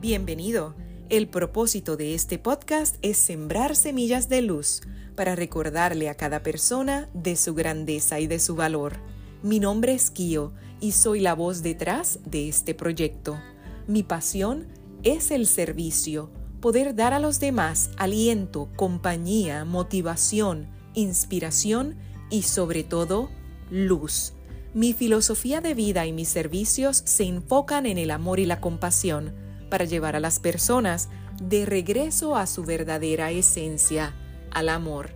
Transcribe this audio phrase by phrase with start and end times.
[0.00, 0.74] Bienvenido.
[1.10, 4.80] El propósito de este podcast es sembrar semillas de luz
[5.14, 8.96] para recordarle a cada persona de su grandeza y de su valor.
[9.42, 13.38] Mi nombre es Kio y soy la voz detrás de este proyecto.
[13.86, 14.68] Mi pasión
[15.02, 16.30] es el servicio,
[16.62, 21.96] poder dar a los demás aliento, compañía, motivación, inspiración
[22.30, 23.28] y sobre todo
[23.70, 24.32] luz.
[24.72, 29.49] Mi filosofía de vida y mis servicios se enfocan en el amor y la compasión
[29.70, 31.08] para llevar a las personas
[31.40, 34.14] de regreso a su verdadera esencia,
[34.50, 35.10] al amor.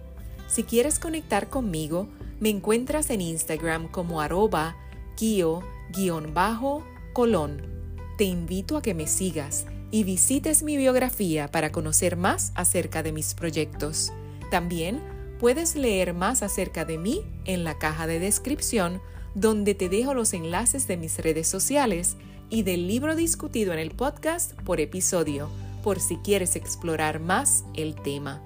[0.47, 2.09] Si quieres conectar conmigo,
[2.41, 4.77] me encuentras en Instagram como arroba
[5.17, 5.73] kio-colón.
[8.17, 13.13] Te invito a que me sigas y visites mi biografía para conocer más acerca de
[13.13, 14.13] mis proyectos.
[14.51, 15.03] También
[15.39, 19.01] puedes leer más acerca de mí en la caja de descripción
[19.35, 22.17] donde te dejo los enlaces de mis redes sociales
[22.51, 25.49] y del libro discutido en el podcast por episodio,
[25.83, 28.43] por si quieres explorar más el tema.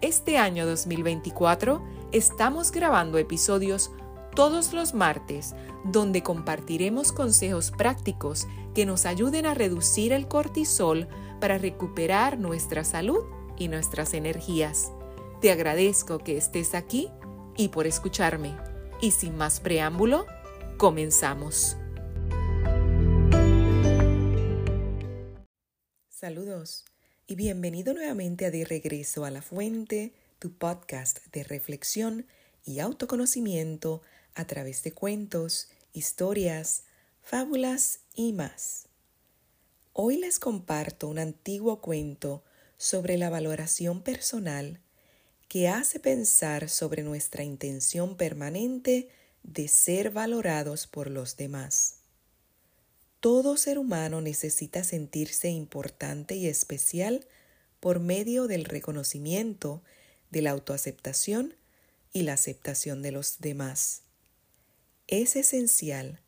[0.00, 3.90] Este año 2024 estamos grabando episodios
[4.34, 11.08] todos los martes donde compartiremos consejos prácticos que nos ayuden a reducir el cortisol
[11.40, 13.24] para recuperar nuestra salud
[13.56, 14.92] y nuestras energías.
[15.40, 17.08] Te agradezco que estés aquí
[17.56, 18.56] y por escucharme.
[19.00, 20.26] Y sin más preámbulo,
[20.76, 21.76] comenzamos.
[26.18, 26.84] Saludos
[27.28, 32.26] y bienvenido nuevamente a De Regreso a la Fuente, tu podcast de reflexión
[32.64, 34.02] y autoconocimiento
[34.34, 36.82] a través de cuentos, historias,
[37.22, 38.88] fábulas y más.
[39.92, 42.42] Hoy les comparto un antiguo cuento
[42.78, 44.80] sobre la valoración personal
[45.46, 49.08] que hace pensar sobre nuestra intención permanente
[49.44, 51.98] de ser valorados por los demás.
[53.20, 57.26] Todo ser humano necesita sentirse importante y especial
[57.80, 59.82] por medio del reconocimiento,
[60.30, 61.54] de la autoaceptación
[62.12, 64.02] y la aceptación de los demás.
[65.08, 66.20] Es esencial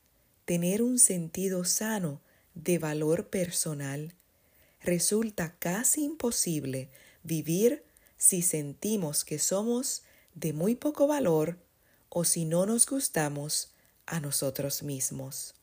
[0.45, 2.21] tener un sentido sano
[2.55, 4.15] de valor personal.
[4.81, 6.89] Resulta casi imposible
[7.23, 7.85] vivir
[8.17, 10.03] si sentimos que somos
[10.35, 11.57] de muy poco valor
[12.09, 13.71] o si no nos gustamos
[14.07, 15.55] a nosotros mismos.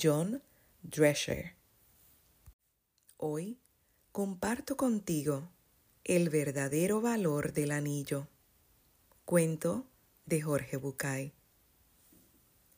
[0.00, 0.42] John
[0.84, 1.54] Drescher.
[3.16, 3.56] Hoy
[4.10, 5.48] comparto contigo
[6.02, 8.26] el verdadero valor del anillo.
[9.24, 9.86] Cuento
[10.26, 11.34] de Jorge Bucay.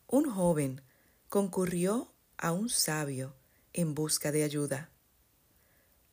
[0.07, 0.83] Un joven
[1.31, 3.35] concurrió a un sabio
[3.73, 4.91] en busca de ayuda.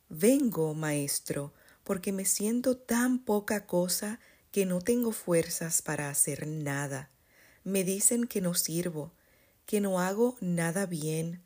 [0.07, 1.53] Vengo, maestro,
[1.83, 7.11] porque me siento tan poca cosa que no tengo fuerzas para hacer nada.
[7.65, 9.11] Me dicen que no sirvo,
[9.65, 11.43] que no hago nada bien,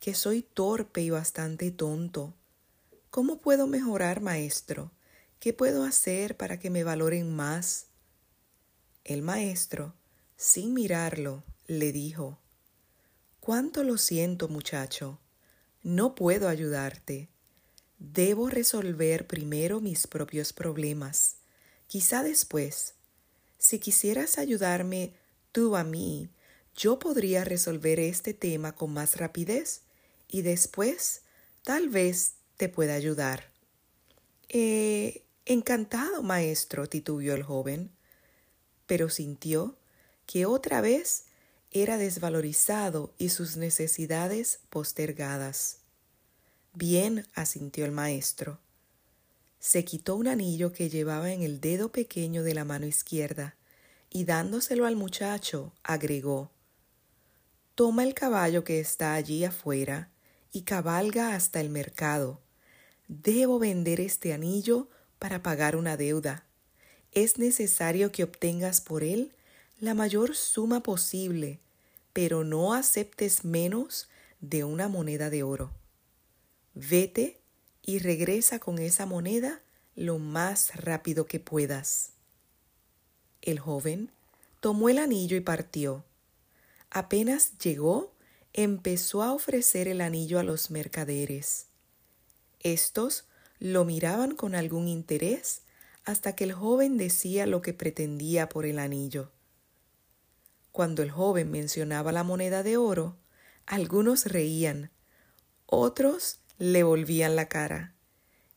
[0.00, 2.34] que soy torpe y bastante tonto.
[3.10, 4.92] ¿Cómo puedo mejorar, maestro?
[5.40, 7.86] ¿Qué puedo hacer para que me valoren más?
[9.04, 9.94] El maestro,
[10.36, 12.38] sin mirarlo, le dijo,
[13.40, 15.20] Cuánto lo siento, muchacho.
[15.82, 17.28] No puedo ayudarte.
[17.98, 21.36] Debo resolver primero mis propios problemas.
[21.86, 22.94] Quizá después.
[23.56, 25.14] Si quisieras ayudarme
[25.52, 26.28] tú a mí,
[26.74, 29.85] yo podría resolver este tema con más rapidez
[30.28, 31.22] y después
[31.62, 33.50] tal vez te pueda ayudar.
[34.48, 37.90] Eh, encantado, maestro, titubió el joven,
[38.86, 39.76] pero sintió
[40.26, 41.24] que otra vez
[41.70, 45.78] era desvalorizado y sus necesidades postergadas.
[46.72, 48.60] Bien, asintió el maestro.
[49.58, 53.56] Se quitó un anillo que llevaba en el dedo pequeño de la mano izquierda
[54.10, 56.50] y dándoselo al muchacho, agregó
[57.74, 60.10] Toma el caballo que está allí afuera
[60.56, 62.40] y cabalga hasta el mercado.
[63.08, 66.46] Debo vender este anillo para pagar una deuda.
[67.12, 69.34] Es necesario que obtengas por él
[69.80, 71.60] la mayor suma posible,
[72.14, 74.08] pero no aceptes menos
[74.40, 75.72] de una moneda de oro.
[76.72, 77.38] Vete
[77.82, 79.60] y regresa con esa moneda
[79.94, 82.12] lo más rápido que puedas.
[83.42, 84.10] El joven
[84.60, 86.02] tomó el anillo y partió.
[86.88, 88.15] Apenas llegó,
[88.56, 91.66] empezó a ofrecer el anillo a los mercaderes.
[92.60, 95.60] Estos lo miraban con algún interés
[96.04, 99.30] hasta que el joven decía lo que pretendía por el anillo.
[100.72, 103.16] Cuando el joven mencionaba la moneda de oro,
[103.66, 104.90] algunos reían,
[105.66, 107.92] otros le volvían la cara,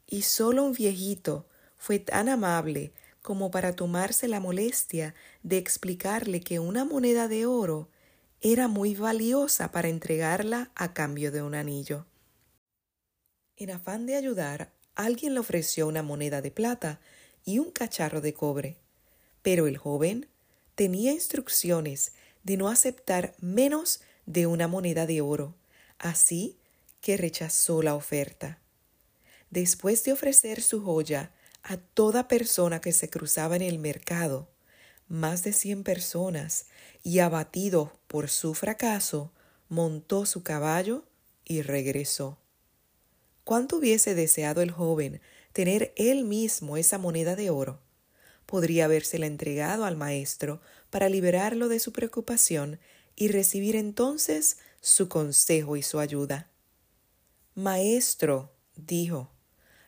[0.07, 1.45] y solo un viejito
[1.77, 5.13] fue tan amable como para tomarse la molestia
[5.43, 7.89] de explicarle que una moneda de oro
[8.41, 12.05] era muy valiosa para entregarla a cambio de un anillo.
[13.57, 17.01] En afán de ayudar, alguien le ofreció una moneda de plata
[17.43, 18.77] y un cacharro de cobre,
[19.41, 20.27] pero el joven
[20.75, 22.13] tenía instrucciones
[22.43, 25.55] de no aceptar menos de una moneda de oro,
[25.97, 26.57] así
[27.01, 28.59] que rechazó la oferta.
[29.49, 31.33] Después de ofrecer su joya
[31.63, 34.47] a toda persona que se cruzaba en el mercado,
[35.09, 36.67] más de cien personas,
[37.03, 39.33] y abatido por su fracaso,
[39.67, 41.03] montó su caballo
[41.43, 42.37] y regresó.
[43.43, 45.21] ¿Cuánto hubiese deseado el joven
[45.53, 47.81] tener él mismo esa moneda de oro?
[48.45, 52.79] Podría habérsela entregado al maestro para liberarlo de su preocupación
[53.15, 56.49] y recibir entonces su consejo y su ayuda.
[57.55, 59.31] Maestro, dijo,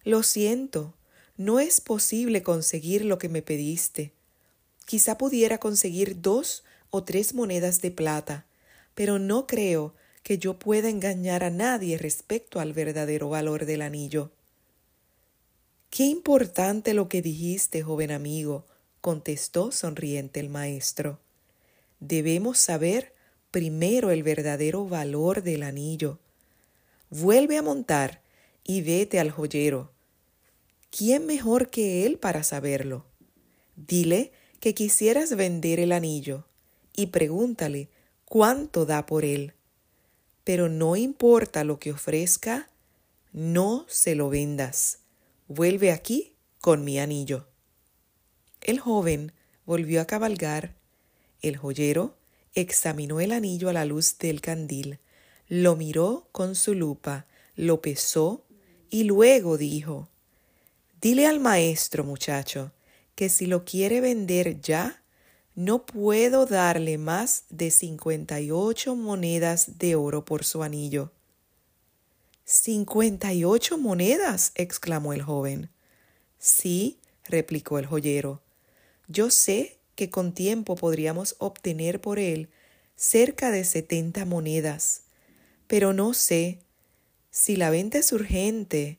[0.04, 0.96] lo siento,
[1.38, 4.14] no es posible conseguir lo que me pediste.
[4.92, 8.46] Quizá pudiera conseguir dos o tres monedas de plata,
[8.94, 14.32] pero no creo que yo pueda engañar a nadie respecto al verdadero valor del anillo.
[15.92, 18.66] Qué importante lo que dijiste, joven amigo,
[19.00, 21.22] contestó sonriente el maestro.
[22.02, 23.14] Debemos saber
[23.50, 26.20] primero el verdadero valor del anillo.
[27.10, 28.20] Vuelve a montar
[28.66, 29.90] y vete al joyero.
[30.90, 33.06] ¿Quién mejor que él para saberlo?
[33.78, 36.46] Dile que quisieras vender el anillo
[36.96, 37.90] y pregúntale
[38.26, 39.54] cuánto da por él.
[40.46, 42.70] Pero no importa lo que ofrezca,
[43.34, 45.00] no se lo vendas.
[45.48, 47.48] Vuelve aquí con mi anillo.
[48.62, 49.34] El joven
[49.66, 50.76] volvió a cabalgar.
[51.42, 52.16] El joyero
[52.54, 55.00] examinó el anillo a la luz del candil,
[55.48, 57.26] lo miró con su lupa,
[57.56, 58.46] lo pesó
[58.92, 60.08] y luego dijo
[61.02, 62.72] Dile al maestro, muchacho,
[63.22, 65.04] que si lo quiere vender ya,
[65.54, 71.12] no puedo darle más de cincuenta y ocho monedas de oro por su anillo.
[72.46, 74.54] ¿Cincuenta y ocho monedas?
[74.56, 75.70] exclamó el joven.
[76.40, 78.42] Sí, replicó el joyero.
[79.08, 82.50] Yo sé que con tiempo podríamos obtener por él
[82.96, 85.04] cerca de setenta monedas,
[85.68, 86.58] pero no sé
[87.30, 88.98] si la venta es urgente.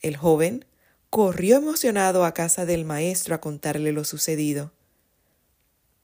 [0.00, 0.64] El joven
[1.14, 4.72] corrió emocionado a casa del maestro a contarle lo sucedido.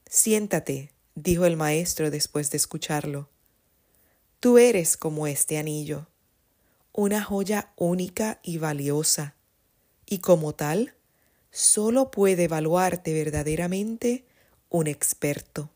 [0.09, 3.27] Siéntate, dijo el maestro después de escucharlo.
[4.39, 6.07] Tú eres como este anillo,
[6.93, 9.35] una joya única y valiosa,
[10.05, 10.93] y como tal,
[11.51, 14.23] solo puede evaluarte verdaderamente
[14.69, 15.69] un experto.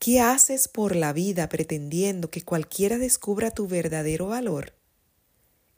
[0.00, 4.72] ¿Qué haces por la vida pretendiendo que cualquiera descubra tu verdadero valor?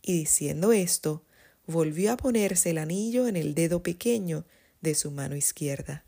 [0.00, 1.22] Y diciendo esto,
[1.66, 4.44] volvió a ponerse el anillo en el dedo pequeño
[4.80, 6.04] de su mano izquierda.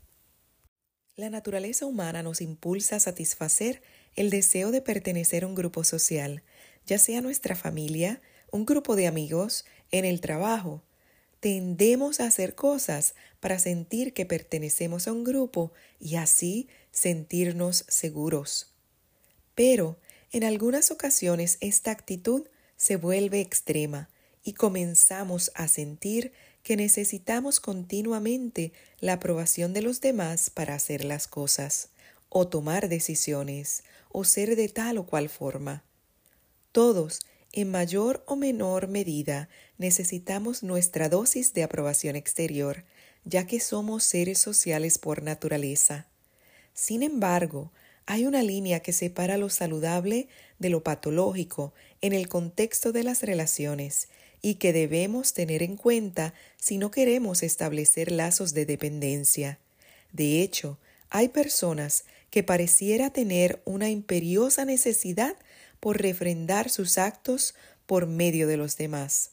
[1.15, 3.81] La naturaleza humana nos impulsa a satisfacer
[4.15, 6.43] el deseo de pertenecer a un grupo social,
[6.85, 8.21] ya sea nuestra familia,
[8.51, 10.83] un grupo de amigos, en el trabajo.
[11.39, 18.73] Tendemos a hacer cosas para sentir que pertenecemos a un grupo y así sentirnos seguros.
[19.53, 19.99] Pero
[20.31, 24.09] en algunas ocasiones esta actitud se vuelve extrema
[24.45, 26.31] y comenzamos a sentir
[26.63, 31.89] que necesitamos continuamente la aprobación de los demás para hacer las cosas,
[32.29, 35.83] o tomar decisiones, o ser de tal o cual forma.
[36.71, 37.21] Todos,
[37.53, 42.85] en mayor o menor medida, necesitamos nuestra dosis de aprobación exterior,
[43.23, 46.07] ya que somos seres sociales por naturaleza.
[46.73, 47.71] Sin embargo,
[48.05, 50.27] hay una línea que separa lo saludable
[50.59, 54.09] de lo patológico en el contexto de las relaciones
[54.45, 59.57] y que debemos tener en cuenta si no queremos establecer lazos de dependencia.
[60.13, 60.77] De hecho,
[61.09, 65.35] hay personas que pareciera tener una imperiosa necesidad
[65.79, 67.55] por refrendar sus actos
[67.87, 69.31] por medio de los demás.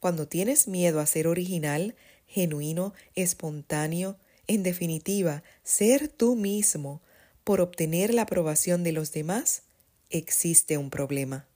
[0.00, 1.94] Cuando tienes miedo a ser original,
[2.26, 4.18] genuino, espontáneo,
[4.48, 7.00] en definitiva, ser tú mismo,
[7.42, 9.62] por obtener la aprobación de los demás,
[10.10, 11.46] existe un problema.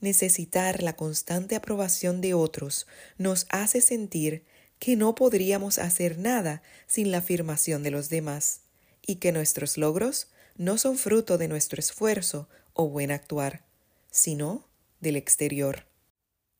[0.00, 2.86] Necesitar la constante aprobación de otros
[3.18, 4.44] nos hace sentir
[4.78, 8.60] que no podríamos hacer nada sin la afirmación de los demás
[9.06, 13.64] y que nuestros logros no son fruto de nuestro esfuerzo o buen actuar,
[14.10, 14.66] sino
[15.00, 15.86] del exterior.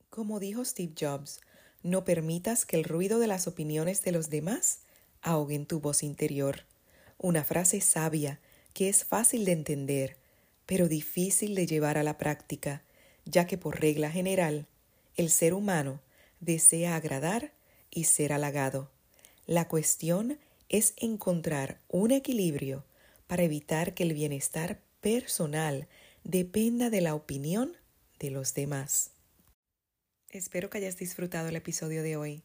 [0.09, 1.41] Como dijo Steve Jobs,
[1.83, 4.81] no permitas que el ruido de las opiniones de los demás
[5.21, 6.65] ahoguen tu voz interior.
[7.19, 8.41] Una frase sabia
[8.73, 10.17] que es fácil de entender,
[10.65, 12.83] pero difícil de llevar a la práctica
[13.27, 14.67] ya que por regla general
[15.17, 16.01] el ser humano
[16.41, 17.53] desea agradar
[17.91, 18.91] y ser halagado.
[19.47, 22.85] La cuestión es encontrar un equilibrio
[23.27, 25.87] para evitar que el bienestar personal
[26.25, 27.77] dependa de la opinión
[28.19, 29.13] de los demás.
[30.31, 32.43] Espero que hayas disfrutado el episodio de hoy.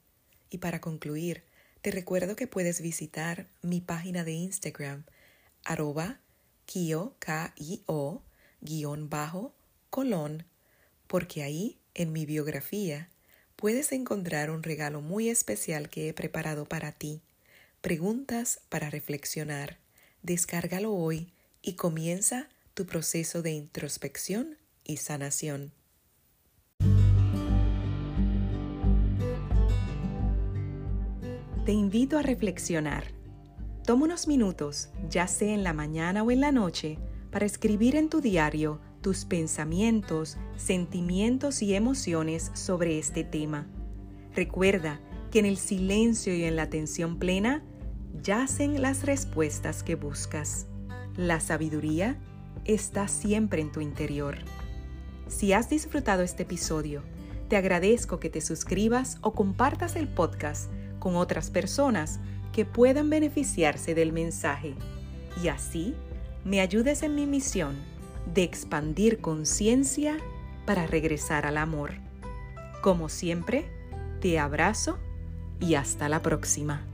[0.50, 1.44] Y para concluir,
[1.82, 5.06] te recuerdo que puedes visitar mi página de Instagram,
[5.64, 6.20] arroba
[6.66, 8.22] kio, K-I-O,
[8.62, 9.56] guion bajo,
[11.12, 13.10] porque ahí, en mi biografía,
[13.58, 17.22] puedes encontrar un regalo muy especial que he preparado para ti.
[17.82, 19.78] Preguntas para reflexionar.
[20.24, 25.74] Descárgalo hoy y comienza tu proceso de introspección y sanación.
[31.66, 33.04] Te invito a reflexionar.
[33.86, 37.00] Toma unos minutos, ya sea en la mañana o en la noche,
[37.32, 43.68] para escribir en tu diario tus pensamientos, sentimientos y emociones sobre este tema.
[44.36, 47.64] Recuerda que en el silencio y en la atención plena
[48.22, 50.68] yacen las respuestas que buscas.
[51.18, 52.18] La sabiduría
[52.66, 54.38] está siempre en tu interior.
[55.28, 57.04] Si has disfrutado este episodio,
[57.48, 62.20] te agradezco que te suscribas o compartas el podcast con otras personas
[62.54, 64.76] que puedan beneficiarse del mensaje
[65.42, 65.96] y así
[66.44, 67.91] me ayudes en mi misión
[68.26, 70.18] de expandir conciencia
[70.66, 71.94] para regresar al amor.
[72.82, 73.66] Como siempre,
[74.20, 74.98] te abrazo
[75.60, 76.91] y hasta la próxima.